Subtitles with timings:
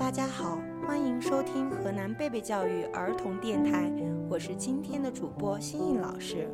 [0.00, 0.58] 大家好，
[0.88, 3.92] 欢迎收听河南贝贝教育儿童电台，
[4.30, 6.48] 我是今天的主播欣欣老师。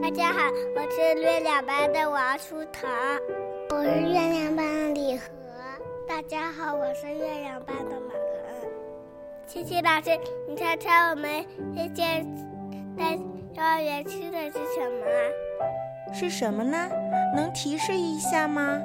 [0.00, 0.38] 大家好，
[0.74, 2.88] 我是月亮班的王书腾，
[3.68, 5.28] 我是月亮班的李和。
[6.08, 8.70] 大家好，我是月亮班的马恒。
[9.46, 10.18] 琪琪老师，
[10.48, 11.44] 你猜猜我们
[11.74, 12.26] 今天
[12.96, 16.14] 在幼儿园吃的是什么？
[16.14, 16.88] 是什么呢？
[17.36, 18.80] 能提示一下吗？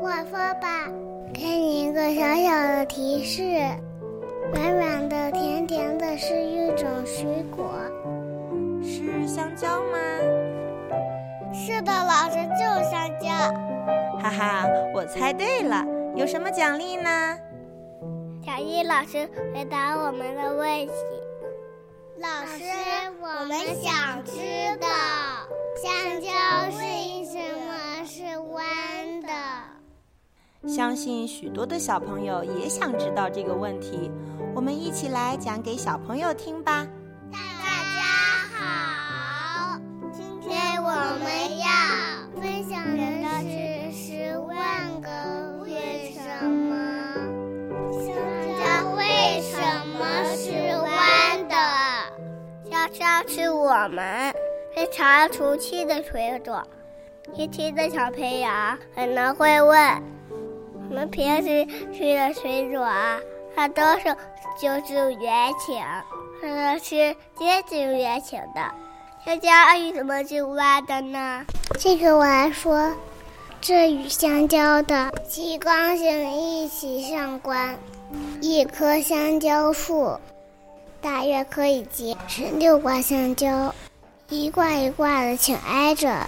[0.00, 0.90] 我说吧。
[1.32, 3.42] 给你一个小小的提示：
[4.52, 7.74] 软软的、甜甜的，是一种水果，
[8.82, 9.98] 是香蕉吗？
[11.52, 13.28] 是的，老师就是香蕉。
[14.20, 15.84] 哈哈，我猜对了。
[16.14, 17.38] 有什么奖励呢？
[18.44, 20.92] 小艺老师回答我们的问题。
[22.18, 22.62] 老师，
[23.20, 24.86] 我们想知道
[30.68, 34.10] 相信许多的小朋友也想知道这个问题，
[34.54, 36.86] 我们一起来讲给小朋友听吧。
[37.32, 37.38] 大
[37.96, 38.04] 家
[38.54, 39.80] 好，
[40.12, 41.66] 今天我们要
[42.40, 43.02] 分享的
[43.42, 45.10] 是十万个
[45.64, 46.70] 为什么。
[47.90, 48.14] 香
[48.56, 49.58] 蕉为什
[49.98, 50.00] 么
[50.36, 51.56] 是弯的？
[52.70, 54.32] 香蕉是我们
[54.76, 56.62] 非常熟悉的水果，
[57.34, 58.48] 亲亲的小朋友
[58.94, 60.02] 可能会问。
[60.88, 63.18] 我们平时吃的水果啊，
[63.56, 64.14] 它都是
[64.60, 65.82] 就是圆形，
[66.40, 68.60] 或者是尖形圆形的。
[69.24, 71.44] 香蕉为什么是弯的呢？
[71.78, 72.92] 这个我来说，
[73.60, 77.76] 这与香蕉的极光性一起相关。
[78.40, 80.18] 一棵香蕉树
[81.00, 83.74] 大约可以结十六挂香蕉，
[84.28, 86.26] 一挂一挂的紧挨着，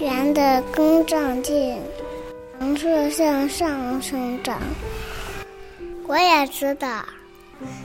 [0.00, 1.80] 圆的根长茎。
[2.62, 4.60] 尝试向上生长。
[6.06, 7.04] 我也知道，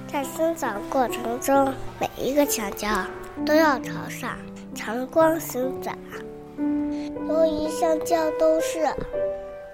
[0.07, 2.87] 在生长过程中，每一个香蕉
[3.43, 4.37] 都要朝上
[4.75, 5.97] 长光生长。
[7.27, 8.87] 由于香蕉都是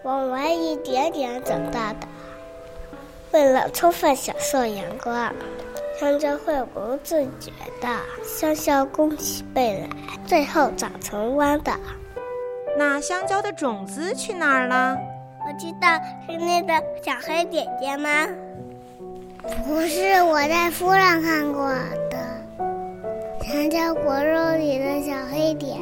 [0.05, 2.07] 往外一点点长大的，
[3.33, 5.33] 为了充分享受阳光，
[5.99, 7.51] 香蕉会不自觉
[7.81, 9.89] 地向下弓起背来，
[10.25, 11.73] 最后长成弯的。
[12.77, 14.97] 那香蕉的种子去哪儿了？
[15.45, 15.87] 我知道
[16.25, 16.73] 是那个
[17.03, 18.27] 小黑点点吗？
[19.67, 21.69] 不是，我在书上看过
[22.09, 22.23] 的。
[23.41, 25.77] 香蕉果肉里的小黑点，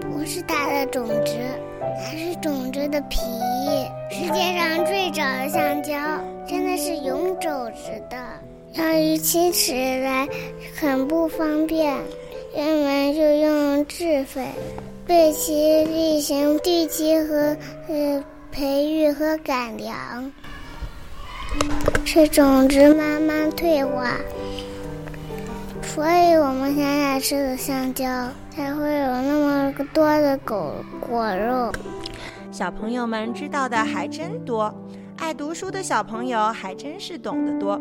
[0.00, 1.36] 不是它的种子，
[1.80, 3.20] 它是种子的皮。
[4.10, 5.94] 世界上最早的香蕉
[6.46, 8.16] 真的是有种子的，
[8.72, 10.28] 由于吃起来
[10.80, 11.96] 很不方便，
[12.56, 14.46] 人们就用自肥。
[15.08, 17.56] 为其进行地基和
[17.86, 20.32] 呃培育和改良，
[22.04, 24.16] 使种子慢慢退化，
[25.82, 28.04] 所以我们现在吃的香蕉
[28.50, 31.70] 才会有那么多的果果肉。
[32.50, 34.74] 小朋友们知道的还真多，
[35.18, 37.80] 爱读书的小朋友还真是懂得多。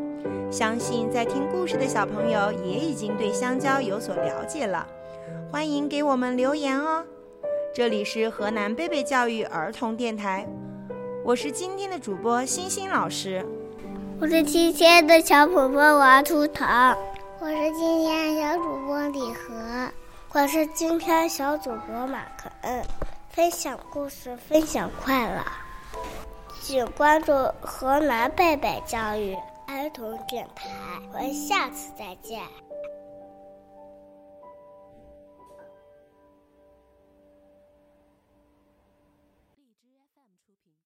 [0.52, 4.88] 相信在听故事的小朋友也已经对香蕉有所了解了，
[5.52, 7.04] 欢迎给我们留言哦。
[7.74, 10.48] 这里是河南贝贝教育儿童电台，
[11.24, 13.46] 我是今天的主播欣欣老师，
[14.20, 16.68] 我是今天的小主播王图腾，
[17.40, 19.92] 我是今天的小主播李和，
[20.34, 22.82] 我是今天小主播马可恩。
[23.30, 25.44] 分享故事，分享快乐，
[26.68, 27.32] 请关注
[27.62, 29.36] 河南贝贝教育
[29.68, 30.68] 儿童电台，
[31.14, 32.42] 我们下次再见。